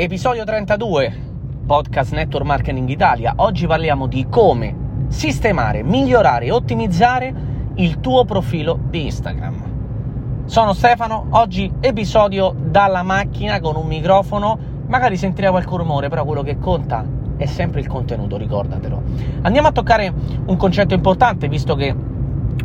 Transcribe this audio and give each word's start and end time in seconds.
Episodio 0.00 0.44
32, 0.44 1.12
Podcast 1.66 2.12
Network 2.12 2.46
Marketing 2.46 2.88
Italia. 2.88 3.32
Oggi 3.38 3.66
parliamo 3.66 4.06
di 4.06 4.28
come 4.30 5.06
sistemare, 5.08 5.82
migliorare 5.82 6.44
e 6.44 6.50
ottimizzare 6.52 7.34
il 7.74 7.98
tuo 7.98 8.24
profilo 8.24 8.78
di 8.90 9.06
Instagram. 9.06 10.44
Sono 10.44 10.72
Stefano, 10.72 11.26
oggi 11.30 11.68
episodio 11.80 12.54
dalla 12.56 13.02
macchina 13.02 13.58
con 13.58 13.74
un 13.74 13.88
microfono, 13.88 14.56
magari 14.86 15.16
sentirei 15.16 15.50
qualche 15.50 15.76
rumore, 15.76 16.08
però 16.08 16.24
quello 16.24 16.42
che 16.44 16.60
conta 16.60 17.04
è 17.36 17.46
sempre 17.46 17.80
il 17.80 17.88
contenuto, 17.88 18.36
ricordatelo. 18.36 19.02
Andiamo 19.42 19.66
a 19.66 19.72
toccare 19.72 20.14
un 20.46 20.56
concetto 20.56 20.94
importante, 20.94 21.48
visto 21.48 21.74
che 21.74 21.92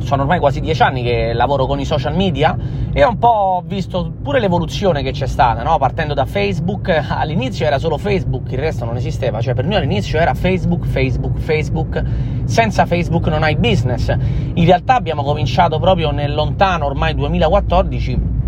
sono 0.02 0.23
ormai 0.23 0.39
quasi 0.39 0.60
dieci 0.60 0.82
anni 0.82 1.04
che 1.04 1.34
lavoro 1.34 1.66
con 1.66 1.80
i 1.80 1.86
social 1.86 2.16
media 2.16 2.55
e 2.92 3.04
ho 3.04 3.10
un 3.10 3.18
po' 3.18 3.64
visto 3.66 4.12
pure 4.21 4.39
l'evoluzione 4.39 5.02
che 5.02 5.12
c'è 5.12 5.28
stata, 5.28 5.64
no? 5.64 5.78
partendo 5.78 6.14
da 6.14 6.25
Facebook, 6.25 6.89
all'inizio 7.10 7.66
era 7.66 7.80
solo 7.80 7.98
Facebook, 7.98 8.51
il 8.51 8.60
resto 8.60 8.86
non 8.86 8.96
esisteva, 8.96 9.42
cioè 9.42 9.54
per 9.54 9.65
noi 9.65 9.75
all'inizio 9.75 10.20
era 10.20 10.34
Facebook, 10.34 10.86
Facebook, 10.86 11.39
Facebook, 11.39 12.04
senza 12.46 12.86
Facebook 12.86 13.28
non 13.28 13.43
hai 13.43 13.56
business. 13.56 14.15
In 14.54 14.65
realtà 14.65 14.96
abbiamo 14.96 15.24
cominciato 15.24 15.79
proprio 15.79 16.12
nel 16.12 16.34
lontano 16.34 16.86
ormai 16.86 17.15
2014 17.15 18.42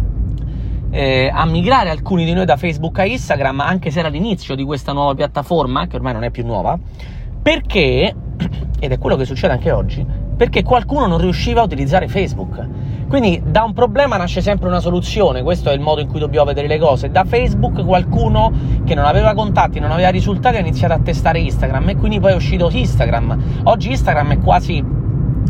eh, 0.96 1.30
a 1.34 1.46
migrare 1.46 1.90
alcuni 1.90 2.24
di 2.24 2.34
noi 2.34 2.46
da 2.46 2.56
Facebook 2.56 3.00
a 3.00 3.06
Instagram, 3.06 3.60
anche 3.60 3.92
se 3.92 4.00
era 4.00 4.08
l'inizio 4.08 4.56
di 4.56 4.64
questa 4.64 4.94
nuova 4.94 5.14
piattaforma, 5.14 5.88
che 5.88 5.98
ormai 5.98 6.14
non 6.14 6.24
è 6.24 6.32
più 6.32 6.46
nuova, 6.46 6.80
perché, 7.42 8.16
ed 8.80 8.92
è 8.92 8.98
quello 8.98 9.18
che 9.18 9.26
succede 9.26 9.52
anche 9.54 9.72
oggi, 9.72 10.06
perché 10.36 10.64
qualcuno 10.64 11.08
non 11.08 11.20
riusciva 11.20 11.62
a 11.62 11.64
utilizzare 11.64 12.08
Facebook. 12.08 12.68
Quindi 13.08 13.42
da 13.46 13.64
un 13.64 13.74
problema 13.74 14.18
nasce 14.18 14.42
sempre 14.42 14.68
una 14.68 14.80
soluzione, 14.80 15.44
questo 15.44 15.70
è 15.70 15.74
il 15.74 15.80
modo 15.80 16.02
in 16.02 16.08
cui 16.08 16.20
dobbiamo 16.20 16.48
vedere 16.48 16.68
le 16.68 16.80
cose. 16.80 17.12
Da 17.12 17.24
Facebook 17.24 17.86
qualcuno 17.86 18.52
che 18.84 18.96
non 18.96 19.06
aveva 19.06 19.34
contatti, 19.34 19.80
non 19.80 19.92
aveva 19.92 20.10
risultati 20.10 20.58
ha 20.58 20.60
iniziato 20.60 20.94
a 20.94 21.00
testare 21.00 21.40
Instagram 21.40 21.90
e 21.90 21.96
quindi 21.96 22.20
poi 22.20 22.32
è 22.32 22.36
uscito 22.36 22.70
Instagram. 22.72 23.62
Oggi 23.64 23.92
Instagram 23.92 24.32
è 24.34 24.40
quasi 24.40 24.84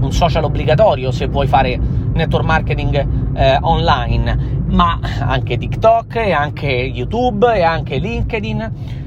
un 0.02 0.11
social 0.11 0.44
obbligatorio 0.44 1.11
se 1.11 1.28
vuoi 1.28 1.47
fare 1.47 1.80
network 2.13 2.45
marketing 2.45 3.08
eh, 3.36 3.58
online, 3.61 4.63
ma 4.67 5.00
anche 5.19 5.58
TikTok 5.58 6.16
e 6.16 6.31
anche 6.33 6.67
YouTube 6.67 7.53
e 7.56 7.63
anche 7.63 7.97
LinkedIn. 7.97 9.03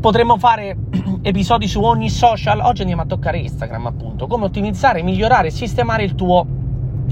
Potremmo 0.00 0.38
fare 0.38 0.76
episodi 1.22 1.66
su 1.66 1.82
ogni 1.82 2.08
social, 2.08 2.60
oggi 2.60 2.82
andiamo 2.82 3.02
a 3.02 3.06
toccare 3.06 3.38
Instagram 3.38 3.86
appunto, 3.86 4.28
come 4.28 4.44
ottimizzare, 4.44 5.02
migliorare 5.02 5.48
e 5.48 5.50
sistemare 5.50 6.04
il 6.04 6.14
tuo 6.14 6.46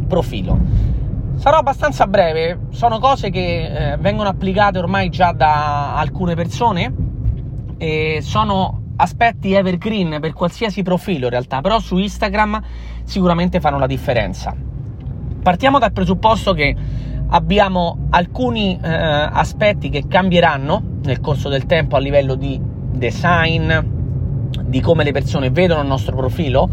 profilo. 0.07 0.57
Sarò 1.35 1.59
abbastanza 1.59 2.07
breve, 2.07 2.61
sono 2.71 3.01
cose 3.01 3.31
che 3.31 3.93
eh, 3.93 3.97
vengono 3.97 4.29
applicate 4.29 4.79
ormai 4.79 5.09
già 5.09 5.33
da 5.33 5.97
alcune 5.97 6.37
persone 6.37 6.95
e 7.77 8.21
sono 8.23 8.83
aspetti 8.97 9.53
evergreen 9.53 10.19
per 10.21 10.33
qualsiasi 10.33 10.83
profilo 10.83 11.25
in 11.25 11.31
realtà, 11.31 11.61
però 11.61 11.81
su 11.81 11.99
Instagram 11.99 12.63
sicuramente 13.03 13.59
fanno 13.59 13.81
la 13.81 13.89
differenza. 13.89 14.55
Partiamo 15.43 15.81
dal 15.81 15.93
presupposto 15.93 16.53
che 16.55 16.75
abbiamo 17.29 18.07
alcuni 18.11 18.79
eh, 18.81 18.89
aspetti 18.89 19.89
che 19.89 20.05
cambieranno 20.07 20.81
nel 21.03 21.21
corso 21.21 21.49
del 21.49 21.67
tempo 21.67 21.97
a 21.97 21.99
livello 21.99 22.37
di 22.37 22.75
design, 22.97 23.73
di 24.65 24.81
come 24.81 25.05
le 25.05 25.13
persone 25.13 25.51
vedono 25.51 25.81
il 25.81 25.87
nostro 25.87 26.17
profilo, 26.17 26.69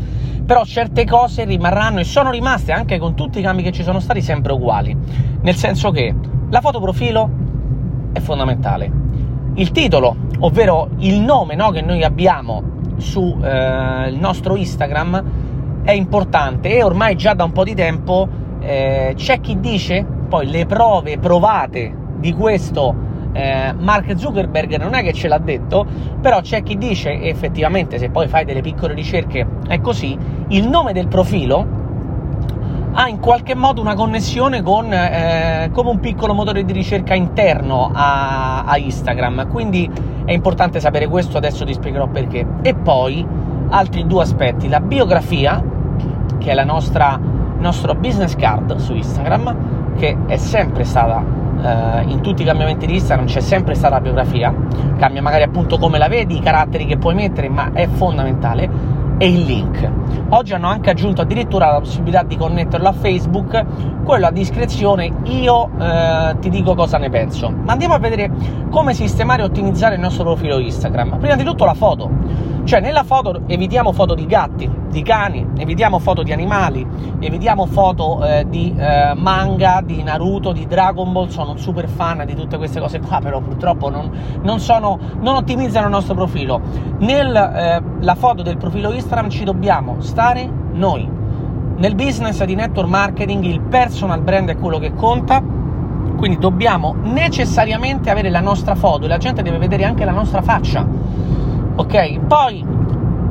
però 0.46 0.64
certe 0.66 1.06
cose 1.06 1.46
rimarranno 1.46 2.00
e 2.00 2.04
sono 2.04 2.32
rimaste 2.32 2.72
anche 2.72 2.98
con 2.98 3.16
tutti 3.16 3.40
i 3.40 3.42
cambi 3.42 3.64
che 3.64 3.72
ci 3.72 3.84
sono 3.84 4.00
stati 4.00 4.22
sempre 4.22 4.54
uguali, 4.54 4.96
nel 5.42 5.56
senso 5.56 5.92
che 5.92 6.14
la 6.50 6.62
foto 6.62 6.80
profilo 6.80 7.30
è 8.12 8.20
fondamentale. 8.20 8.92
Il 9.56 9.72
titolo, 9.72 10.16
ovvero 10.40 10.90
il 10.98 11.20
nome 11.20 11.56
no, 11.56 11.70
che 11.70 11.82
noi 11.82 12.04
abbiamo 12.04 12.64
sul 12.98 13.44
eh, 13.44 14.12
nostro 14.12 14.56
Instagram, 14.56 15.24
è 15.84 15.92
importante 15.92 16.76
e 16.76 16.84
ormai 16.84 17.16
già 17.16 17.34
da 17.34 17.44
un 17.44 17.52
po' 17.52 17.64
di 17.64 17.76
tempo 17.76 18.28
eh, 18.60 19.14
c'è 19.16 19.42
chi 19.42 19.60
dice 19.60 20.06
poi 20.30 20.48
le 20.48 20.66
prove 20.66 21.18
provate 21.18 21.94
di 22.18 22.34
questo 22.34 22.96
eh, 23.34 23.74
Mark 23.78 24.16
Zuckerberg 24.16 24.78
non 24.78 24.94
è 24.94 25.04
che 25.04 25.12
ce 25.14 25.28
l'ha 25.28 25.40
detto, 25.40 25.86
però 26.22 26.42
c'è 26.42 26.64
chi 26.64 26.78
dice, 26.78 27.20
effettivamente, 27.22 27.98
se 27.98 28.10
poi 28.10 28.28
fai 28.28 28.46
delle 28.46 28.62
piccole 28.62 28.94
ricerche 28.94 29.46
è 29.68 29.82
così, 29.82 30.18
il 30.50 30.68
nome 30.68 30.94
del 30.94 31.08
profilo 31.08 31.82
ha 32.96 33.08
in 33.08 33.20
qualche 33.20 33.56
modo 33.56 33.82
una 33.82 33.96
connessione 33.96 34.62
con 34.62 34.94
eh, 34.94 35.70
come 35.74 35.90
un 35.90 36.00
piccolo 36.00 36.36
motore 36.36 36.64
di 36.64 36.74
ricerca 36.74 37.16
interno 37.16 37.90
a, 37.92 38.64
a, 38.66 38.78
Instagram. 38.78 39.50
Quindi 39.50 39.90
è 40.26 40.32
importante 40.32 40.80
sapere 40.80 41.08
questo, 41.08 41.38
adesso 41.38 41.66
ti 41.66 41.74
spiegherò 41.74 42.08
perché. 42.08 42.46
E 42.62 42.76
poi 42.76 43.26
altri 43.70 44.06
due 44.06 44.22
aspetti: 44.22 44.70
la 44.70 44.80
biografia, 44.80 45.62
che 46.38 46.52
è 46.52 46.54
la 46.54 46.66
nostra 46.66 47.20
nostro 47.58 47.96
business 47.96 48.36
card 48.36 48.76
su 48.76 48.94
Instagram, 48.94 49.96
che 49.96 50.18
è 50.28 50.38
sempre 50.38 50.84
stata 50.84 51.24
Uh, 51.64 52.06
in 52.10 52.20
tutti 52.20 52.42
i 52.42 52.46
cambiamenti 52.46 52.86
di 52.86 52.96
Instagram 52.96 53.26
c'è 53.26 53.40
sempre 53.40 53.74
stata 53.74 53.96
la 53.96 54.02
biografia, 54.02 54.54
cambia 54.98 55.22
magari 55.22 55.44
appunto 55.44 55.78
come 55.78 55.98
la 55.98 56.10
vedi, 56.10 56.36
i 56.36 56.42
caratteri 56.42 56.86
che 56.86 56.98
puoi 56.98 57.16
mettere, 57.16 57.48
ma 57.48 57.72
è 57.72 57.88
fondamentale 57.88 58.70
e 59.18 59.30
il 59.30 59.44
link. 59.44 59.90
Oggi 60.30 60.54
hanno 60.54 60.68
anche 60.68 60.90
aggiunto 60.90 61.22
addirittura 61.22 61.72
la 61.72 61.80
possibilità 61.80 62.24
di 62.24 62.36
connetterlo 62.36 62.88
a 62.90 62.92
Facebook, 62.92 63.64
quello 64.04 64.26
a 64.26 64.32
discrezione, 64.32 65.10
io 65.24 65.70
eh, 65.80 66.36
ti 66.42 66.50
dico 66.50 66.76
cosa 66.76 66.98
ne 66.98 67.10
penso. 67.10 67.50
Ma 67.50 67.72
andiamo 67.72 67.94
a 67.94 68.00
vedere 68.00 68.30
come 68.70 68.94
sistemare 68.94 69.44
e 69.44 69.46
ottimizzare 69.46 69.96
il 69.96 70.02
nostro 70.02 70.26
profilo 70.26 70.60
Instagram. 70.60 71.18
Prima 71.18 71.36
di 71.36 71.44
tutto 71.44 71.64
la 71.64 71.74
foto. 71.76 72.10
Cioè, 72.66 72.80
nella 72.80 73.04
foto 73.04 73.42
evitiamo 73.48 73.92
foto 73.92 74.16
di 74.16 74.26
gatti, 74.26 74.70
di 74.90 75.04
cani, 75.04 75.46
evitiamo 75.58 76.00
foto 76.00 76.24
di 76.24 76.32
animali, 76.32 76.88
evitiamo 77.20 77.66
foto 77.66 78.26
eh, 78.26 78.46
di 78.48 78.74
eh, 78.78 79.14
manga, 79.18 79.82
di 79.84 80.02
Naruto, 80.02 80.54
di 80.54 80.66
Dragon 80.66 81.12
Ball. 81.12 81.28
Sono 81.28 81.52
un 81.52 81.58
super 81.58 81.90
fan 81.90 82.24
di 82.26 82.34
tutte 82.36 82.56
queste 82.58 82.80
cose 82.80 83.02
qua, 83.02 83.20
però 83.20 83.42
purtroppo 83.42 83.90
non, 83.90 84.10
non, 84.44 84.62
sono, 84.62 84.98
non 85.20 85.36
ottimizzano 85.36 85.88
il 85.88 85.92
nostro 85.92 86.14
profilo. 86.14 86.62
Nella 87.00 87.78
eh, 87.78 88.16
foto 88.16 88.44
del 88.44 88.56
profilo 88.56 88.94
Instagram 88.94 89.30
ci 89.30 89.44
dobbiamo 89.44 89.98
stare 90.00 90.50
noi. 90.72 91.06
Nel 91.76 91.96
business 91.96 92.42
di 92.46 92.56
network 92.56 92.88
marketing 92.88 93.44
il 93.44 93.60
personal 93.60 94.22
brand 94.22 94.50
è 94.50 94.56
quello 94.56 94.80
che 94.80 94.94
conta, 94.94 95.44
quindi 96.16 96.38
dobbiamo 96.38 96.96
necessariamente 97.02 98.10
avere 98.10 98.30
la 98.30 98.40
nostra 98.40 98.76
foto 98.76 99.04
e 99.04 99.08
la 99.10 99.18
gente 99.18 99.42
deve 99.42 99.58
vedere 99.58 99.84
anche 99.84 100.06
la 100.06 100.12
nostra 100.12 100.42
faccia 100.42 100.88
ok? 101.76 102.20
Poi 102.22 102.66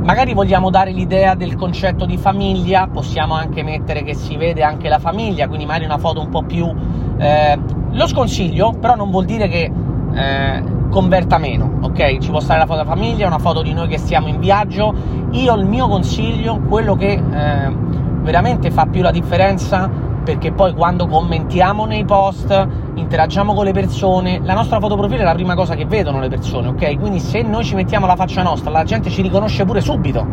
magari 0.03 0.35
vogliamo 0.35 0.71
dare 0.71 0.91
l'idea 0.93 1.35
del 1.35 1.55
concetto 1.55 2.07
di 2.07 2.17
famiglia, 2.17 2.89
possiamo 2.89 3.35
anche 3.35 3.63
mettere 3.63 4.03
che 4.03 4.15
si 4.15 4.37
vede 4.37 4.63
anche 4.63 4.89
la 4.89 4.99
famiglia, 4.99 5.47
quindi 5.47 5.65
magari 5.65 5.85
una 5.85 5.99
foto 5.99 6.21
un 6.21 6.29
po' 6.29 6.43
più... 6.43 6.71
Eh, 7.19 7.59
lo 7.91 8.07
sconsiglio, 8.07 8.73
però 8.73 8.95
non 8.95 9.11
vuol 9.11 9.27
dire 9.27 9.49
che 9.49 9.71
eh, 10.15 10.65
converta 10.89 11.39
meno, 11.39 11.79
ok? 11.83 12.19
Ci 12.19 12.31
può 12.31 12.41
stare 12.41 12.61
la 12.61 12.67
foto 12.67 12.79
della 12.83 12.95
famiglia, 12.95 13.27
una 13.27 13.39
foto 13.39 13.63
di 13.63 13.73
noi 13.73 13.89
che 13.89 13.99
stiamo 13.99 14.29
in 14.29 14.39
viaggio. 14.39 14.95
Io 15.33 15.55
il 15.55 15.67
mio 15.67 15.89
consiglio, 15.89 16.59
quello 16.61 16.95
che 16.95 17.13
eh, 17.13 17.77
veramente 18.23 18.71
fa 18.71 18.87
più 18.87 19.03
la 19.03 19.11
differenza 19.11 19.91
perché 20.23 20.53
poi 20.53 20.73
quando 20.73 21.07
commentiamo 21.07 21.85
nei 21.85 22.05
post, 22.05 22.69
interagiamo 22.95 23.55
con 23.55 23.65
le 23.65 23.73
persone, 23.73 24.41
la 24.43 24.55
nostra 24.55 24.79
foto 24.79 24.97
profilo 24.97 25.21
è 25.21 25.25
la 25.25 25.35
prima 25.35 25.55
cosa 25.55 25.75
che 25.75 25.87
vedono 25.87 26.21
le 26.21 26.29
persone, 26.29 26.69
ok? 26.69 26.99
Quindi 26.99 27.21
se 27.21 27.43
noi 27.43 27.65
ci 27.65 27.75
mettiamo 27.75 28.07
la 28.07 28.17
faccia 28.17 28.43
nostra, 28.43 28.71
la 28.71 28.85
gente 28.85 29.11
ci 29.11 29.23
riconosce 29.23 29.65
pure 29.65 29.81
subito. 29.81 30.27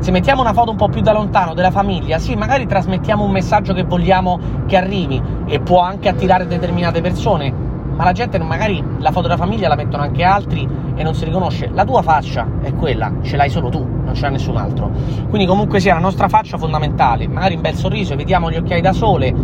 Se 0.00 0.10
mettiamo 0.10 0.40
una 0.40 0.52
foto 0.52 0.70
un 0.70 0.76
po' 0.76 0.88
più 0.88 1.02
da 1.02 1.12
lontano 1.12 1.54
della 1.54 1.70
famiglia, 1.70 2.18
sì, 2.18 2.34
magari 2.34 2.66
trasmettiamo 2.66 3.22
un 3.22 3.30
messaggio 3.30 3.74
che 3.74 3.84
vogliamo 3.84 4.38
che 4.66 4.76
arrivi 4.76 5.22
e 5.46 5.60
può 5.60 5.80
anche 5.80 6.08
attirare 6.08 6.46
determinate 6.46 7.00
persone, 7.00 7.52
ma 7.94 8.04
la 8.04 8.12
gente 8.12 8.38
magari 8.38 8.82
la 8.98 9.10
foto 9.10 9.28
della 9.28 9.36
famiglia 9.36 9.68
la 9.68 9.76
mettono 9.76 10.02
anche 10.02 10.24
altri 10.24 10.66
e 10.94 11.02
non 11.02 11.14
si 11.14 11.24
riconosce. 11.24 11.70
La 11.72 11.84
tua 11.84 12.02
faccia 12.02 12.46
è 12.62 12.74
quella, 12.74 13.12
ce 13.22 13.36
l'hai 13.36 13.50
solo 13.50 13.68
tu, 13.68 13.86
non 13.86 14.14
ce 14.14 14.22
l'ha 14.22 14.30
nessun 14.30 14.56
altro. 14.56 14.90
Quindi 15.28 15.46
comunque 15.46 15.80
sia 15.80 15.94
la 15.94 16.00
nostra 16.00 16.28
faccia 16.28 16.56
fondamentale, 16.56 17.28
magari 17.28 17.56
un 17.56 17.60
bel 17.60 17.74
sorriso, 17.74 18.16
vediamo 18.16 18.50
gli 18.50 18.56
occhiali 18.56 18.80
da 18.80 18.92
sole, 18.92 19.34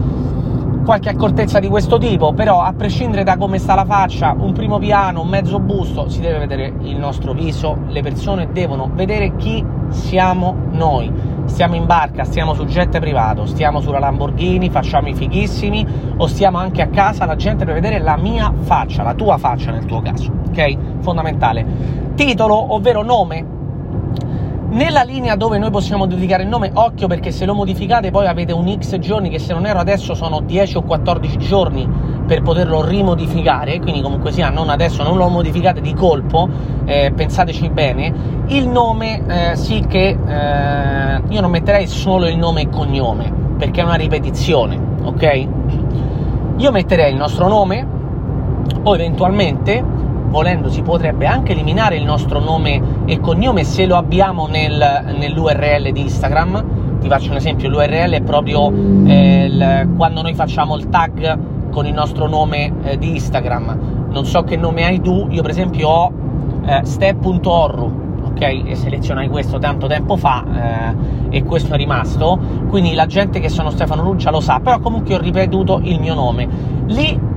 qualche 0.86 1.08
accortezza 1.08 1.58
di 1.58 1.66
questo 1.66 1.98
tipo, 1.98 2.32
però 2.32 2.62
a 2.62 2.72
prescindere 2.72 3.24
da 3.24 3.36
come 3.36 3.58
sta 3.58 3.74
la 3.74 3.84
faccia, 3.84 4.36
un 4.38 4.52
primo 4.52 4.78
piano, 4.78 5.22
un 5.22 5.28
mezzo 5.28 5.58
busto, 5.58 6.08
si 6.08 6.20
deve 6.20 6.38
vedere 6.38 6.72
il 6.82 6.96
nostro 6.96 7.32
viso, 7.32 7.76
le 7.88 8.02
persone 8.02 8.52
devono 8.52 8.88
vedere 8.94 9.34
chi 9.34 9.64
siamo 9.88 10.54
noi 10.70 11.34
stiamo 11.46 11.74
in 11.74 11.86
barca, 11.86 12.24
stiamo 12.24 12.54
su 12.54 12.64
jet 12.66 12.98
privato, 12.98 13.46
stiamo 13.46 13.80
sulla 13.80 13.98
Lamborghini, 13.98 14.70
facciamo 14.70 15.08
i 15.08 15.14
fighissimi 15.14 15.86
o 16.16 16.26
stiamo 16.26 16.58
anche 16.58 16.82
a 16.82 16.88
casa, 16.88 17.24
la 17.24 17.36
gente 17.36 17.64
deve 17.64 17.80
vedere 17.80 18.02
la 18.02 18.16
mia 18.16 18.52
faccia, 18.60 19.02
la 19.02 19.14
tua 19.14 19.38
faccia 19.38 19.72
nel 19.72 19.86
tuo 19.86 20.02
caso, 20.02 20.30
ok? 20.48 21.00
Fondamentale. 21.00 21.64
Titolo, 22.14 22.74
ovvero 22.74 23.02
nome. 23.02 23.55
Nella 24.68 25.02
linea 25.02 25.36
dove 25.36 25.58
noi 25.58 25.70
possiamo 25.70 26.06
dedicare 26.06 26.42
il 26.42 26.48
nome, 26.48 26.70
occhio 26.74 27.06
perché 27.06 27.30
se 27.30 27.46
lo 27.46 27.54
modificate 27.54 28.10
poi 28.10 28.26
avete 28.26 28.52
un 28.52 28.76
X 28.78 28.98
giorni 28.98 29.28
che 29.30 29.38
se 29.38 29.52
non 29.52 29.64
ero 29.64 29.78
adesso 29.78 30.14
sono 30.14 30.40
10 30.40 30.78
o 30.78 30.82
14 30.82 31.38
giorni 31.38 31.88
per 32.26 32.42
poterlo 32.42 32.84
rimodificare, 32.84 33.78
quindi 33.78 34.02
comunque 34.02 34.32
sia, 34.32 34.50
non 34.50 34.68
adesso 34.68 35.04
non 35.04 35.16
lo 35.16 35.28
modificate 35.28 35.80
di 35.80 35.94
colpo, 35.94 36.48
eh, 36.84 37.12
pensateci 37.14 37.68
bene, 37.70 38.12
il 38.46 38.68
nome 38.68 39.22
eh, 39.26 39.56
sì 39.56 39.84
che 39.88 40.08
eh, 40.08 41.20
io 41.28 41.40
non 41.40 41.50
metterei 41.50 41.86
solo 41.86 42.26
il 42.26 42.36
nome 42.36 42.62
e 42.62 42.68
cognome, 42.68 43.32
perché 43.56 43.82
è 43.82 43.84
una 43.84 43.94
ripetizione, 43.94 44.78
ok? 45.04 45.46
Io 46.56 46.72
metterei 46.72 47.12
il 47.12 47.16
nostro 47.16 47.46
nome 47.46 47.86
o 48.82 48.94
eventualmente, 48.94 49.95
volendo, 50.28 50.68
si 50.68 50.82
potrebbe 50.82 51.26
anche 51.26 51.52
eliminare 51.52 51.96
il 51.96 52.04
nostro 52.04 52.40
nome 52.40 52.80
e 53.06 53.20
cognome 53.20 53.64
se 53.64 53.86
lo 53.86 53.96
abbiamo 53.96 54.46
nel, 54.46 55.14
nell'URL 55.18 55.90
di 55.92 56.00
Instagram. 56.00 56.98
Ti 57.00 57.08
faccio 57.08 57.30
un 57.30 57.36
esempio, 57.36 57.68
l'URL 57.68 58.12
è 58.12 58.22
proprio 58.22 58.72
eh, 59.06 59.44
il, 59.44 59.88
quando 59.96 60.22
noi 60.22 60.34
facciamo 60.34 60.76
il 60.76 60.88
tag 60.88 61.38
con 61.70 61.86
il 61.86 61.92
nostro 61.92 62.26
nome 62.26 62.72
eh, 62.82 62.98
di 62.98 63.10
Instagram. 63.10 64.08
Non 64.10 64.24
so 64.24 64.42
che 64.42 64.56
nome 64.56 64.84
hai 64.84 65.00
tu, 65.00 65.26
io 65.30 65.42
per 65.42 65.50
esempio 65.50 65.88
ho 65.88 66.12
eh, 66.64 66.80
step.orru, 66.84 68.22
ok? 68.24 68.40
E 68.40 68.74
selezionai 68.74 69.28
questo 69.28 69.58
tanto 69.58 69.86
tempo 69.86 70.16
fa 70.16 70.44
eh, 71.30 71.36
e 71.36 71.42
questo 71.44 71.74
è 71.74 71.76
rimasto. 71.76 72.38
Quindi 72.68 72.94
la 72.94 73.06
gente 73.06 73.40
che 73.40 73.48
sono 73.48 73.70
Stefano 73.70 74.02
Ruggia 74.02 74.30
lo 74.30 74.40
sa, 74.40 74.58
però 74.60 74.78
comunque 74.78 75.14
ho 75.14 75.20
ripetuto 75.20 75.80
il 75.82 76.00
mio 76.00 76.14
nome. 76.14 76.48
Lì 76.86 77.34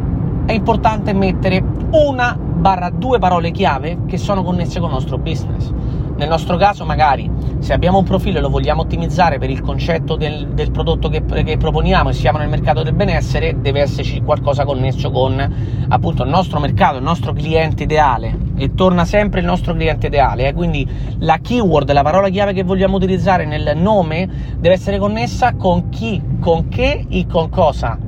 è 0.49 0.53
importante 0.53 1.13
mettere 1.13 1.63
una 1.91 2.35
barra 2.35 2.89
due 2.89 3.19
parole 3.19 3.51
chiave 3.51 3.99
che 4.07 4.17
sono 4.17 4.41
connesse 4.41 4.79
con 4.79 4.89
il 4.89 4.95
nostro 4.95 5.19
business. 5.19 5.71
Nel 6.15 6.27
nostro 6.27 6.57
caso, 6.57 6.85
magari, 6.85 7.29
se 7.59 7.71
abbiamo 7.71 7.99
un 7.99 8.03
profilo 8.03 8.39
e 8.39 8.41
lo 8.41 8.49
vogliamo 8.49 8.81
ottimizzare 8.81 9.37
per 9.37 9.51
il 9.51 9.61
concetto 9.61 10.15
del, 10.15 10.47
del 10.47 10.71
prodotto 10.71 11.07
che, 11.07 11.23
che, 11.23 11.57
proponiamo 11.57 12.09
e 12.09 12.13
siamo 12.13 12.39
nel 12.39 12.49
mercato 12.49 12.81
del 12.81 12.95
benessere, 12.95 13.61
deve 13.61 13.81
esserci 13.81 14.23
qualcosa 14.23 14.65
connesso 14.65 15.11
con 15.11 15.39
appunto 15.87 16.23
il 16.23 16.29
nostro 16.29 16.59
mercato, 16.59 16.97
il 16.97 17.03
nostro 17.03 17.31
cliente 17.31 17.83
ideale. 17.83 18.35
E 18.55 18.73
torna 18.73 19.05
sempre 19.05 19.41
il 19.41 19.45
nostro 19.45 19.75
cliente 19.75 20.07
ideale. 20.07 20.47
Eh? 20.47 20.53
Quindi 20.55 20.85
la 21.19 21.37
keyword, 21.37 21.91
la 21.91 22.01
parola 22.01 22.27
chiave 22.29 22.53
che 22.53 22.63
vogliamo 22.63 22.95
utilizzare 22.95 23.45
nel 23.45 23.73
nome 23.75 24.27
deve 24.57 24.73
essere 24.73 24.97
connessa 24.97 25.53
con 25.53 25.89
chi, 25.89 26.19
con 26.39 26.69
che 26.69 27.05
e 27.07 27.27
con 27.27 27.49
cosa. 27.49 27.99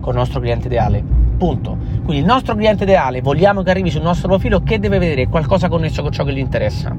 Con 0.00 0.14
il 0.14 0.18
nostro 0.18 0.40
cliente 0.40 0.68
ideale. 0.68 1.15
Punto. 1.36 1.76
Quindi 2.04 2.18
il 2.18 2.24
nostro 2.24 2.54
cliente 2.54 2.84
ideale, 2.84 3.20
vogliamo 3.20 3.62
che 3.62 3.70
arrivi 3.70 3.90
sul 3.90 4.02
nostro 4.02 4.28
profilo, 4.28 4.62
che 4.62 4.78
deve 4.78 4.98
vedere 4.98 5.26
qualcosa 5.28 5.68
connesso 5.68 6.02
con 6.02 6.12
ciò 6.12 6.24
che 6.24 6.32
gli 6.32 6.38
interessa 6.38 6.94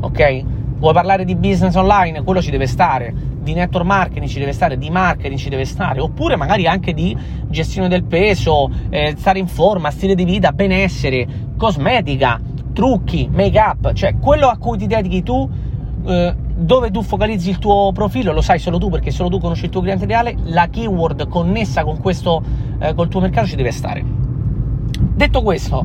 ok? 0.00 0.44
Vuoi 0.78 0.92
parlare 0.92 1.24
di 1.24 1.34
business 1.34 1.74
online? 1.74 2.22
Quello 2.22 2.40
ci 2.40 2.50
deve 2.50 2.66
stare, 2.66 3.12
di 3.42 3.52
network 3.52 3.84
marketing 3.84 4.28
ci 4.28 4.38
deve 4.38 4.52
stare, 4.52 4.78
di 4.78 4.90
marketing 4.90 5.38
ci 5.38 5.48
deve 5.48 5.64
stare, 5.64 6.00
oppure 6.00 6.36
magari 6.36 6.66
anche 6.66 6.94
di 6.94 7.16
gestione 7.48 7.88
del 7.88 8.04
peso, 8.04 8.70
eh, 8.90 9.14
stare 9.16 9.38
in 9.40 9.48
forma, 9.48 9.90
stile 9.90 10.14
di 10.14 10.24
vita, 10.24 10.52
benessere, 10.52 11.26
cosmetica, 11.56 12.40
trucchi, 12.72 13.28
make 13.32 13.58
up, 13.58 13.92
cioè 13.92 14.16
quello 14.18 14.46
a 14.46 14.56
cui 14.56 14.78
ti 14.78 14.86
dedichi 14.86 15.22
tu, 15.24 15.48
eh, 16.06 16.34
dove 16.58 16.90
tu 16.90 17.02
focalizzi 17.02 17.50
il 17.50 17.58
tuo 17.58 17.92
profilo, 17.92 18.32
lo 18.32 18.40
sai 18.40 18.58
solo 18.58 18.78
tu 18.78 18.90
perché 18.90 19.10
solo 19.10 19.28
tu 19.28 19.38
conosci 19.38 19.66
il 19.66 19.70
tuo 19.70 19.80
cliente 19.80 20.04
ideale, 20.04 20.34
la 20.44 20.68
keyword 20.68 21.28
connessa 21.28 21.84
con 21.84 22.00
questo, 22.00 22.42
eh, 22.80 22.94
col 22.94 23.08
tuo 23.08 23.20
mercato 23.20 23.46
ci 23.46 23.56
deve 23.56 23.70
stare. 23.70 24.04
Detto 25.14 25.42
questo, 25.42 25.84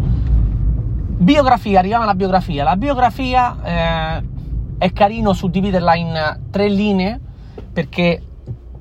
Biografia, 1.24 1.80
arriviamo 1.80 2.04
alla 2.04 2.16
biografia. 2.16 2.64
La 2.64 2.76
biografia 2.76 3.56
eh, 3.64 4.24
è 4.78 4.92
carino 4.92 5.32
suddividerla 5.32 5.96
in 5.96 6.40
tre 6.52 6.68
linee 6.68 7.20
perché 7.72 8.22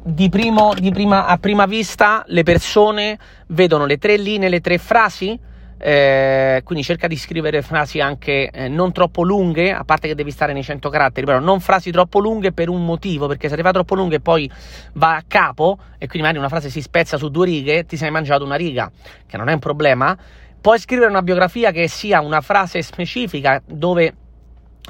di, 0.03 0.29
primo, 0.29 0.75
di 0.75 0.91
prima, 0.91 1.27
a 1.27 1.37
prima 1.39 1.67
vista 1.67 2.25
le 2.27 2.43
persone 2.43 3.19
vedono 3.49 3.85
le 3.85 3.99
tre 3.99 4.17
linee, 4.17 4.49
le 4.49 4.61
tre 4.61 4.79
frasi. 4.79 5.39
Eh, 5.85 6.61
quindi 6.63 6.85
cerca 6.85 7.09
di 7.09 7.17
scrivere 7.17 7.61
frasi 7.61 7.99
anche 7.99 8.51
eh, 8.51 8.69
non 8.69 8.93
troppo 8.93 9.25
lunghe, 9.25 9.73
a 9.73 9.83
parte 9.83 10.07
che 10.07 10.15
devi 10.15 10.31
stare 10.31 10.53
nei 10.53 10.63
100 10.63 10.89
caratteri, 10.89 11.27
però 11.27 11.41
non 11.41 11.59
frasi 11.59 11.91
troppo 11.91 12.21
lunghe 12.21 12.53
per 12.53 12.69
un 12.69 12.85
motivo, 12.85 13.27
perché 13.27 13.49
se 13.49 13.55
arriva 13.55 13.73
troppo 13.73 13.97
lunghe 13.97 14.21
poi 14.21 14.49
va 14.93 15.17
a 15.17 15.25
capo 15.27 15.79
e 15.95 16.07
quindi 16.07 16.21
magari 16.21 16.39
una 16.39 16.49
frase 16.49 16.71
si 16.71 16.81
spezza 16.81 17.17
su 17.17 17.31
due 17.31 17.47
righe, 17.47 17.85
ti 17.85 17.97
sei 17.97 18.13
mangiato 18.13 18.45
una 18.45 18.55
riga, 18.55 18.89
che 19.27 19.37
non 19.37 19.49
è 19.49 19.55
un 19.55 19.59
problema. 19.59 20.17
Puoi 20.61 20.79
scrivere 20.79 21.11
una 21.11 21.23
biografia 21.23 21.73
che 21.73 21.89
sia 21.89 22.21
una 22.21 22.41
frase 22.41 22.81
specifica 22.83 23.61
dove 23.67 24.15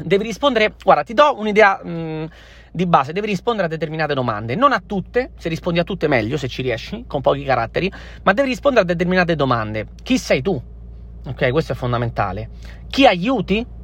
devi 0.04 0.24
rispondere. 0.24 0.74
Guarda, 0.84 1.04
ti 1.04 1.14
do 1.14 1.38
un'idea 1.38 1.82
mh, 1.82 2.28
di 2.70 2.84
base: 2.84 3.14
devi 3.14 3.28
rispondere 3.28 3.66
a 3.66 3.70
determinate 3.70 4.12
domande. 4.12 4.56
Non 4.56 4.72
a 4.72 4.82
tutte, 4.84 5.30
se 5.38 5.48
rispondi 5.48 5.78
a 5.78 5.84
tutte 5.84 6.06
meglio, 6.06 6.36
se 6.36 6.48
ci 6.48 6.60
riesci, 6.60 7.04
con 7.06 7.22
pochi 7.22 7.44
caratteri, 7.44 7.90
ma 8.24 8.34
devi 8.34 8.48
rispondere 8.48 8.82
a 8.82 8.86
determinate 8.86 9.34
domande. 9.34 9.86
Chi 10.02 10.18
sei 10.18 10.42
tu? 10.42 10.62
Ok, 11.24 11.50
questo 11.50 11.72
è 11.72 11.76
fondamentale. 11.76 12.48
Chi 12.88 13.06
aiuti? 13.06 13.80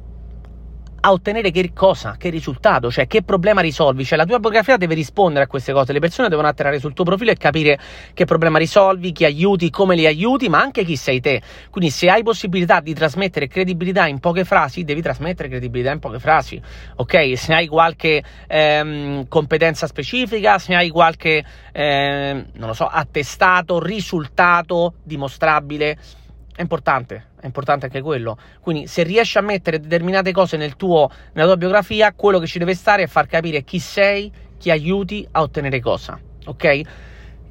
a 1.01 1.11
ottenere 1.11 1.51
che 1.51 1.71
cosa, 1.73 2.15
che 2.17 2.29
risultato, 2.29 2.91
cioè 2.91 3.07
che 3.07 3.23
problema 3.23 3.61
risolvi. 3.61 4.03
Cioè 4.03 4.17
la 4.17 4.25
tua 4.25 4.39
biografia 4.39 4.77
deve 4.77 4.95
rispondere 4.95 5.45
a 5.45 5.47
queste 5.47 5.71
cose, 5.71 5.93
le 5.93 5.99
persone 5.99 6.29
devono 6.29 6.47
atterrare 6.47 6.79
sul 6.79 6.93
tuo 6.93 7.05
profilo 7.05 7.31
e 7.31 7.37
capire 7.37 7.79
che 8.13 8.25
problema 8.25 8.57
risolvi, 8.57 9.11
chi 9.11 9.25
aiuti, 9.25 9.69
come 9.69 9.95
li 9.95 10.05
aiuti, 10.05 10.49
ma 10.49 10.59
anche 10.59 10.83
chi 10.83 10.95
sei 10.95 11.19
te. 11.19 11.41
Quindi 11.69 11.89
se 11.89 12.09
hai 12.09 12.23
possibilità 12.23 12.79
di 12.79 12.93
trasmettere 12.93 13.47
credibilità 13.47 14.07
in 14.07 14.19
poche 14.19 14.43
frasi, 14.43 14.83
devi 14.83 15.01
trasmettere 15.01 15.49
credibilità 15.49 15.91
in 15.91 15.99
poche 15.99 16.19
frasi, 16.19 16.61
ok? 16.95 17.37
Se 17.37 17.53
hai 17.53 17.67
qualche 17.67 18.23
ehm, 18.47 19.27
competenza 19.27 19.87
specifica, 19.87 20.59
se 20.59 20.75
hai 20.75 20.89
qualche, 20.89 21.43
ehm, 21.71 22.45
non 22.53 22.67
lo 22.67 22.73
so, 22.73 22.85
attestato, 22.85 23.79
risultato 23.79 24.95
dimostrabile, 25.03 25.97
è 26.59 26.61
importante, 26.61 27.27
è 27.39 27.45
importante 27.45 27.85
anche 27.85 28.01
quello. 28.01 28.37
Quindi, 28.59 28.85
se 28.85 29.03
riesci 29.03 29.37
a 29.37 29.41
mettere 29.41 29.79
determinate 29.79 30.33
cose 30.33 30.57
nel 30.57 30.75
tuo, 30.75 31.09
nella 31.31 31.47
tua 31.47 31.55
biografia, 31.55 32.11
quello 32.11 32.37
che 32.37 32.47
ci 32.47 32.59
deve 32.59 32.73
stare 32.73 33.03
è 33.03 33.07
far 33.07 33.27
capire 33.27 33.63
chi 33.63 33.79
sei, 33.79 34.29
chi 34.57 34.69
aiuti 34.69 35.25
a 35.31 35.39
ottenere 35.39 35.79
cosa. 35.79 36.19
Ok? 36.47 36.81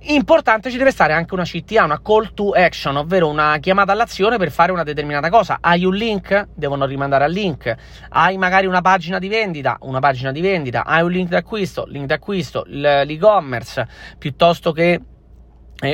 Importante 0.01 0.71
ci 0.71 0.77
deve 0.77 0.91
stare 0.91 1.15
anche 1.15 1.33
una 1.33 1.45
CTA, 1.45 1.85
una 1.85 2.03
call 2.03 2.35
to 2.35 2.51
action, 2.51 2.99
ovvero 2.99 3.29
una 3.29 3.57
chiamata 3.61 3.93
all'azione 3.93 4.37
per 4.37 4.51
fare 4.51 4.73
una 4.73 4.83
determinata 4.83 5.31
cosa. 5.31 5.57
Hai 5.59 5.87
un 5.87 5.95
link? 5.95 6.49
Devono 6.55 6.85
rimandare 6.85 7.25
al 7.25 7.33
link. 7.33 7.75
Hai 8.11 8.37
magari 8.37 8.67
una 8.67 8.83
pagina 8.83 9.19
di 9.19 9.29
vendita? 9.29 9.79
Una 9.81 10.01
pagina 10.01 10.33
di 10.33 10.43
vendita. 10.43 10.85
Hai 10.85 11.01
un 11.01 11.11
link 11.11 11.31
d'acquisto? 11.31 11.87
Link 11.87 12.05
d'acquisto. 12.05 12.65
L'e-commerce 12.67 13.89
piuttosto 14.19 14.73
che 14.73 15.01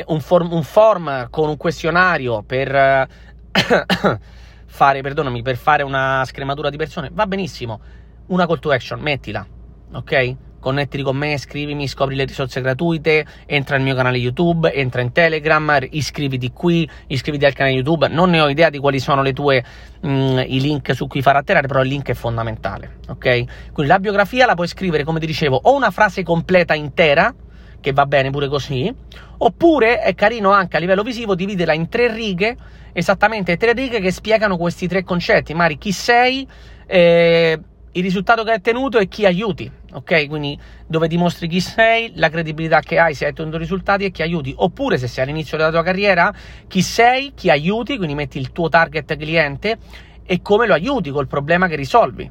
un, 0.07 0.19
form, 0.19 0.51
un, 0.51 0.63
form 0.63 1.29
con 1.29 1.49
un 1.49 1.57
questionario 1.57 2.41
per 2.41 2.73
eh, 2.73 3.07
fare, 4.65 5.01
per 5.01 5.57
fare 5.57 5.83
una 5.83 6.23
scrematura 6.25 6.69
di 6.69 6.77
persone, 6.77 7.09
va 7.13 7.27
benissimo. 7.27 7.79
Una 8.27 8.47
call 8.47 8.59
to 8.59 8.71
action, 8.71 8.99
mettila, 8.99 9.45
ok? 9.93 10.35
Connettiti 10.59 11.03
con 11.03 11.15
me, 11.15 11.37
scrivimi, 11.37 11.87
scopri 11.87 12.15
le 12.15 12.25
risorse 12.25 12.59
gratuite, 12.59 13.23
entra 13.45 13.75
nel 13.75 13.85
mio 13.85 13.93
canale 13.93 14.17
YouTube, 14.17 14.73
entra 14.73 15.01
in 15.01 15.11
Telegram, 15.11 15.77
iscriviti 15.91 16.51
qui, 16.51 16.89
iscriviti 17.05 17.45
al 17.45 17.53
canale 17.53 17.75
YouTube. 17.75 18.07
Non 18.07 18.31
ne 18.31 18.41
ho 18.41 18.49
idea 18.49 18.71
di 18.71 18.79
quali 18.79 18.97
sono 18.99 19.21
tue, 19.31 19.63
mh, 20.01 20.09
mm, 20.09 20.39
i 20.39 20.59
link 20.59 20.95
su 20.95 21.05
cui 21.05 21.21
far 21.21 21.35
atterrare, 21.35 21.67
però 21.67 21.83
il 21.83 21.89
link 21.89 22.09
è 22.09 22.15
fondamentale, 22.15 22.97
ok? 23.09 23.43
Quindi 23.71 23.91
la 23.91 23.99
biografia 23.99 24.47
la 24.47 24.55
puoi 24.55 24.67
scrivere, 24.67 25.03
come 25.03 25.19
ti 25.19 25.27
dicevo, 25.27 25.59
o 25.61 25.75
una 25.75 25.91
frase 25.91 26.23
completa 26.23 26.73
intera, 26.73 27.31
che 27.79 27.93
va 27.93 28.05
bene 28.05 28.29
pure 28.29 28.47
così, 28.47 28.93
oppure 29.37 29.99
è 29.99 30.13
carino 30.15 30.51
anche 30.51 30.77
a 30.77 30.79
livello 30.79 31.03
visivo 31.03 31.35
dividerla 31.35 31.73
in 31.73 31.89
tre 31.89 32.11
righe, 32.11 32.55
esattamente 32.93 33.57
tre 33.57 33.73
righe 33.73 33.99
che 33.99 34.11
spiegano 34.11 34.57
questi 34.57 34.87
tre 34.87 35.03
concetti, 35.03 35.53
magari 35.53 35.77
chi 35.77 35.91
sei, 35.91 36.47
eh, 36.87 37.59
il 37.91 38.03
risultato 38.03 38.43
che 38.43 38.51
hai 38.51 38.57
ottenuto 38.57 38.99
e 38.99 39.07
chi 39.07 39.25
aiuti, 39.25 39.71
ok? 39.93 40.27
Quindi 40.27 40.59
dove 40.85 41.07
dimostri 41.07 41.47
chi 41.47 41.61
sei, 41.61 42.11
la 42.15 42.29
credibilità 42.29 42.79
che 42.79 42.99
hai 42.99 43.13
se 43.13 43.25
hai 43.25 43.31
ottenuto 43.31 43.57
risultati 43.57 44.05
e 44.05 44.11
chi 44.11 44.21
aiuti, 44.21 44.53
oppure 44.55 44.97
se 44.97 45.07
sei 45.07 45.23
all'inizio 45.23 45.57
della 45.57 45.71
tua 45.71 45.83
carriera, 45.83 46.33
chi 46.67 46.81
sei, 46.81 47.33
chi 47.33 47.49
aiuti, 47.49 47.97
quindi 47.97 48.15
metti 48.15 48.37
il 48.37 48.51
tuo 48.51 48.69
target 48.69 49.15
cliente 49.15 49.77
e 50.25 50.41
come 50.41 50.67
lo 50.67 50.73
aiuti 50.73 51.11
col 51.11 51.27
problema 51.27 51.67
che 51.67 51.75
risolvi, 51.75 52.29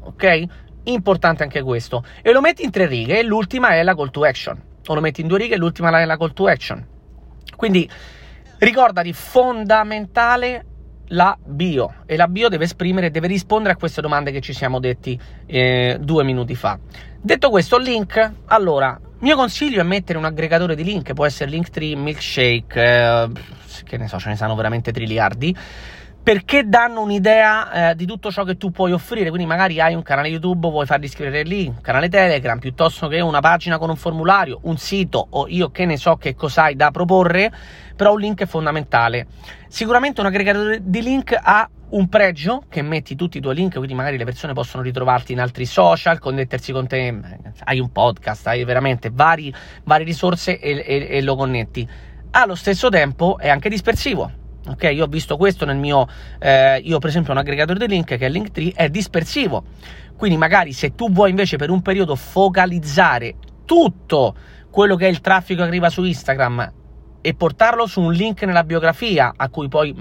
ok? 0.00 0.44
Importante 0.84 1.42
anche 1.42 1.62
questo. 1.62 2.04
E 2.22 2.32
lo 2.32 2.40
metti 2.40 2.62
in 2.62 2.70
tre 2.70 2.86
righe 2.86 3.18
e 3.18 3.22
l'ultima 3.22 3.70
è 3.70 3.82
la 3.82 3.94
call 3.94 4.10
to 4.10 4.24
action 4.24 4.74
o 4.92 4.94
lo 4.94 5.00
metti 5.00 5.20
in 5.20 5.26
due 5.26 5.38
righe 5.38 5.54
e 5.54 5.58
l'ultima 5.58 5.88
è 6.00 6.04
la 6.04 6.16
call 6.16 6.32
to 6.32 6.46
action. 6.46 6.86
Quindi 7.56 7.88
ricordati 8.58 9.12
fondamentale 9.12 10.64
la 11.08 11.36
bio 11.44 12.02
e 12.06 12.16
la 12.16 12.26
bio 12.26 12.48
deve 12.48 12.64
esprimere, 12.64 13.10
deve 13.10 13.28
rispondere 13.28 13.74
a 13.74 13.76
queste 13.76 14.00
domande 14.00 14.32
che 14.32 14.40
ci 14.40 14.52
siamo 14.52 14.80
detti 14.80 15.18
eh, 15.46 15.98
due 16.00 16.24
minuti 16.24 16.54
fa. 16.54 16.78
Detto 17.20 17.50
questo, 17.50 17.78
link, 17.78 18.32
allora, 18.46 18.98
mio 19.20 19.36
consiglio 19.36 19.80
è 19.80 19.84
mettere 19.84 20.18
un 20.18 20.24
aggregatore 20.24 20.74
di 20.74 20.84
link, 20.84 21.12
può 21.12 21.24
essere 21.24 21.50
Linktree, 21.50 21.96
Milkshake, 21.96 22.80
eh, 22.82 23.28
che 23.84 23.96
ne 23.96 24.08
so, 24.08 24.18
ce 24.18 24.28
ne 24.28 24.36
sanno 24.36 24.54
veramente 24.54 24.92
triliardi, 24.92 25.56
perché 26.26 26.68
danno 26.68 27.02
un'idea 27.02 27.90
eh, 27.90 27.94
di 27.94 28.04
tutto 28.04 28.32
ciò 28.32 28.42
che 28.42 28.56
tu 28.56 28.72
puoi 28.72 28.90
offrire. 28.90 29.28
Quindi, 29.28 29.46
magari 29.46 29.80
hai 29.80 29.94
un 29.94 30.02
canale 30.02 30.26
YouTube, 30.26 30.70
vuoi 30.70 30.84
farli 30.84 31.04
iscrivere 31.04 31.44
lì, 31.44 31.68
un 31.68 31.80
canale 31.80 32.08
Telegram 32.08 32.58
piuttosto 32.58 33.06
che 33.06 33.20
una 33.20 33.38
pagina 33.38 33.78
con 33.78 33.90
un 33.90 33.94
formulario, 33.94 34.58
un 34.62 34.76
sito 34.76 35.24
o 35.30 35.46
io 35.46 35.70
che 35.70 35.84
ne 35.84 35.96
so 35.96 36.16
che 36.16 36.34
cos'hai 36.34 36.74
da 36.74 36.90
proporre. 36.90 37.52
Però 37.94 38.12
un 38.12 38.18
link 38.18 38.40
è 38.40 38.46
fondamentale. 38.46 39.28
Sicuramente 39.68 40.20
un 40.20 40.26
aggregatore 40.26 40.80
di 40.82 41.00
link 41.00 41.38
ha 41.40 41.70
un 41.90 42.08
pregio 42.08 42.64
che 42.68 42.82
metti 42.82 43.14
tutti 43.14 43.38
i 43.38 43.40
tuoi 43.40 43.54
link, 43.54 43.76
quindi 43.76 43.94
magari 43.94 44.18
le 44.18 44.24
persone 44.24 44.52
possono 44.52 44.82
ritrovarti 44.82 45.30
in 45.30 45.38
altri 45.38 45.64
social, 45.64 46.18
connettersi 46.18 46.72
con 46.72 46.88
te. 46.88 47.20
Hai 47.62 47.78
un 47.78 47.92
podcast, 47.92 48.48
hai 48.48 48.64
veramente 48.64 49.10
vari, 49.12 49.54
varie 49.84 50.04
risorse 50.04 50.58
e, 50.58 50.82
e, 50.84 51.06
e 51.08 51.22
lo 51.22 51.36
connetti. 51.36 51.88
Allo 52.32 52.56
stesso 52.56 52.88
tempo 52.88 53.38
è 53.38 53.48
anche 53.48 53.68
dispersivo 53.68 54.44
Ok, 54.68 54.82
io 54.92 55.04
ho 55.04 55.08
visto 55.08 55.36
questo 55.36 55.64
nel 55.64 55.76
mio, 55.76 56.08
eh, 56.40 56.78
io 56.78 56.98
per 56.98 57.10
esempio 57.10 57.32
un 57.32 57.38
aggregatore 57.38 57.78
di 57.78 57.86
link 57.86 58.16
che 58.16 58.26
è 58.26 58.28
Linktree, 58.28 58.72
è 58.74 58.88
dispersivo. 58.88 59.64
Quindi 60.16 60.36
magari 60.36 60.72
se 60.72 60.94
tu 60.94 61.10
vuoi 61.10 61.30
invece 61.30 61.56
per 61.56 61.70
un 61.70 61.82
periodo 61.82 62.16
focalizzare 62.16 63.34
tutto 63.64 64.34
quello 64.70 64.96
che 64.96 65.06
è 65.06 65.08
il 65.08 65.20
traffico 65.20 65.62
che 65.62 65.68
arriva 65.68 65.88
su 65.88 66.02
Instagram 66.02 66.72
e 67.26 67.34
portarlo 67.34 67.88
su 67.88 68.00
un 68.00 68.12
link 68.12 68.44
nella 68.44 68.62
biografia 68.62 69.34
a 69.36 69.48
cui 69.48 69.66
poi 69.66 69.92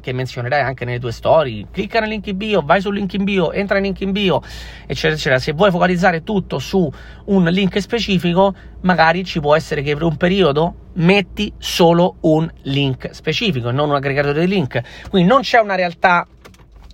che 0.00 0.12
menzionerai 0.12 0.60
anche 0.60 0.84
nelle 0.84 0.98
tue 0.98 1.12
storie. 1.12 1.68
Clicca 1.70 2.00
nel 2.00 2.08
link 2.08 2.26
in 2.26 2.36
bio 2.36 2.62
vai 2.62 2.80
sul 2.80 2.94
link 2.94 3.12
in 3.12 3.22
bio 3.22 3.52
entra 3.52 3.76
nel 3.76 3.84
link 3.84 4.00
in 4.00 4.10
bio 4.10 4.42
eccetera 4.84 5.14
eccetera. 5.14 5.38
Se 5.38 5.52
vuoi 5.52 5.70
focalizzare 5.70 6.24
tutto 6.24 6.58
su 6.58 6.90
un 7.26 7.44
link 7.44 7.80
specifico 7.80 8.52
magari 8.80 9.22
ci 9.22 9.38
può 9.38 9.54
essere 9.54 9.82
che 9.82 9.94
per 9.94 10.02
un 10.02 10.16
periodo 10.16 10.74
metti 10.94 11.52
solo 11.58 12.16
un 12.22 12.50
link 12.62 13.10
specifico 13.12 13.70
non 13.70 13.90
un 13.90 13.94
aggregatore 13.94 14.40
di 14.40 14.48
link. 14.48 14.80
Quindi 15.10 15.28
non 15.28 15.42
c'è 15.42 15.60
una 15.60 15.76
realtà 15.76 16.26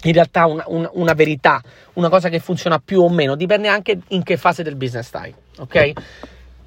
in 0.03 0.13
realtà 0.13 0.45
una, 0.45 0.65
una, 0.67 0.91
una, 0.93 1.15
verità, 1.15 1.59
una 1.95 2.11
cosa 2.11 2.29
che 2.29 2.39
funziona 2.39 2.79
più 2.79 3.01
o 3.01 3.09
meno, 3.09 3.35
dipende 3.35 3.69
anche 3.69 3.99
in 4.09 4.23
che 4.23 4.37
fase 4.37 4.63
del 4.63 4.77
business 4.77 5.07
stai, 5.07 5.35
ok? 5.57 5.93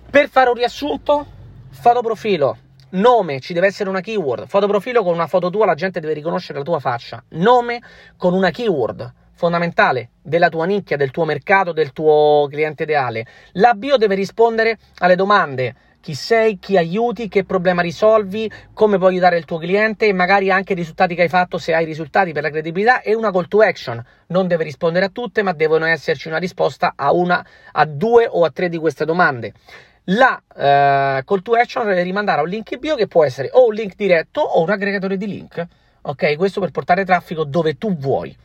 Per 0.10 0.30
fare 0.30 0.50
un 0.50 0.56
riassunto, 0.56 1.26
fotoprofilo, 1.70 2.58
Nome, 2.94 3.40
ci 3.40 3.54
deve 3.54 3.66
essere 3.66 3.90
una 3.90 4.02
keyword. 4.02 4.46
Fotoprofilo 4.46 5.02
con 5.02 5.16
una 5.16 5.26
foto 5.26 5.50
tua, 5.50 5.66
la 5.66 5.74
gente 5.74 6.00
deve 6.00 6.14
riconoscere 6.14 6.60
la 6.60 6.64
tua 6.64 6.80
faccia. 6.80 7.24
Nome 7.30 7.82
con 8.18 8.36
una 8.36 8.52
keyword 8.52 9.14
fondamentale 9.32 10.12
della 10.22 10.50
tua 10.50 10.66
nicchia, 10.66 10.96
del 10.96 11.10
tuo 11.10 11.26
mercato, 11.26 11.72
del 11.72 11.92
tuo 11.92 12.48
cliente 12.52 12.84
ideale. 12.84 13.26
La 13.54 13.74
bio 13.74 13.98
deve 13.98 14.14
rispondere 14.14 14.78
alle 15.00 15.16
domande. 15.16 15.76
Chi 16.02 16.14
sei, 16.14 16.60
chi 16.60 16.78
aiuti, 16.78 17.30
che 17.30 17.46
problema 17.46 17.82
risolvi, 17.82 18.52
come 18.74 19.00
puoi 19.00 19.14
aiutare 19.14 19.38
il 19.38 19.46
tuo 19.46 19.58
cliente 19.58 20.06
e 20.06 20.14
magari 20.14 20.52
anche 20.52 20.74
i 20.74 20.76
risultati 20.76 21.16
che 21.16 21.24
hai 21.24 21.30
fatto 21.30 21.58
se 21.58 21.74
hai 21.74 21.86
risultati 21.86 22.32
per 22.32 22.44
la 22.44 22.52
credibilità 22.52 23.02
e 23.02 23.16
una 23.16 23.32
call 23.32 23.48
to 23.48 23.62
action. 23.62 24.06
Non 24.28 24.48
deve 24.48 24.66
rispondere 24.66 25.06
a 25.06 25.10
tutte, 25.10 25.42
ma 25.42 25.54
devono 25.54 25.86
esserci 25.86 26.28
una 26.28 26.38
risposta 26.38 26.94
a 26.96 27.12
una, 27.12 27.44
a 27.72 27.86
due 27.86 28.28
o 28.30 28.44
a 28.44 28.52
tre 28.52 28.70
di 28.70 28.78
queste 28.78 29.04
domande 29.04 29.54
la 30.06 30.42
uh, 30.48 31.24
call 31.24 31.42
to 31.42 31.54
action 31.54 31.88
a 31.88 32.42
un 32.42 32.48
link 32.48 32.72
in 32.72 32.80
bio 32.80 32.96
che 32.96 33.08
può 33.08 33.24
essere 33.24 33.50
o 33.54 33.68
un 33.68 33.74
link 33.74 33.96
diretto 33.96 34.42
o 34.42 34.62
un 34.62 34.70
aggregatore 34.70 35.18
di 35.18 35.28
link. 35.28 35.66
Ok, 36.02 36.36
questo 36.36 36.60
per 36.60 36.72
portare 36.72 37.06
traffico 37.06 37.46
dove 37.46 37.78
tu 37.78 37.96
vuoi. 37.96 38.36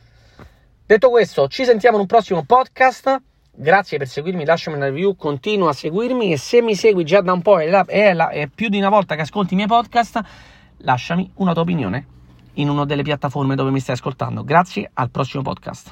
Detto 0.87 1.11
questo, 1.11 1.49
ci 1.49 1.65
sentiamo 1.65 1.97
in 1.97 2.03
un 2.03 2.09
prossimo 2.09 2.45
podcast. 2.45 3.21
Grazie 3.51 3.99
per 3.99 4.07
seguirmi, 4.07 4.45
lasciami 4.45 4.77
una 4.77 4.87
review, 4.87 5.17
continua 5.17 5.71
a 5.71 5.73
seguirmi 5.73 6.33
e 6.33 6.39
se 6.39 6.63
mi 6.63 6.77
segui 6.77 7.05
già 7.05 7.21
da 7.21 7.33
un 7.33 7.43
po' 7.43 7.59
e 7.59 7.69
è, 7.69 8.15
è 8.15 8.47
più 8.47 8.69
di 8.69 8.79
una 8.79 8.89
volta 8.89 9.17
che 9.17 9.23
ascolti 9.23 9.55
i 9.55 9.57
miei 9.57 9.69
podcast, 9.69 10.21
lasciami 10.79 11.29
una 11.35 11.53
tua 11.53 11.63
opinione 11.63 12.07
in 12.55 12.69
una 12.69 12.85
delle 12.85 13.03
piattaforme 13.03 13.57
dove 13.57 13.71
mi 13.73 13.81
stai 13.81 13.97
ascoltando. 13.97 14.45
Grazie, 14.45 14.89
al 14.95 15.11
prossimo 15.11 15.43
podcast. 15.43 15.87